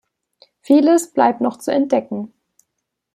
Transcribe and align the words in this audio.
Vieles 0.63 1.13
bleibt 1.13 1.41
noch 1.41 1.59
zu 1.59 1.71
entdecken. 1.71 2.33